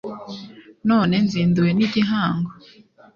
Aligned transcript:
none 0.89 1.15
nzinduwe 1.25 1.69
n'igihango 1.73 2.51